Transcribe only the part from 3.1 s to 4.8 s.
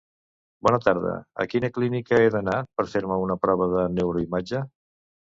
una prova de neuroimatge?